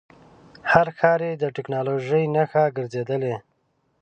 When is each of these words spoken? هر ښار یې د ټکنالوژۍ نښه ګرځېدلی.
هر 0.71 0.87
ښار 0.97 1.21
یې 1.27 1.33
د 1.41 1.43
ټکنالوژۍ 1.55 2.23
نښه 2.35 2.63
ګرځېدلی. 2.77 3.35